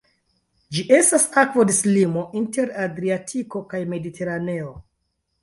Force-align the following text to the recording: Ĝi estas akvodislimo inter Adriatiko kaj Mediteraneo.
Ĝi 0.77 0.83
estas 0.99 1.27
akvodislimo 1.41 2.23
inter 2.41 2.73
Adriatiko 2.87 3.63
kaj 3.75 3.83
Mediteraneo. 3.95 4.75